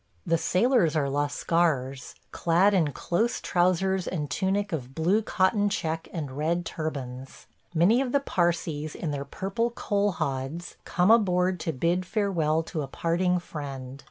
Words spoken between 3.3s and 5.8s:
trousers and tunic of blue cotton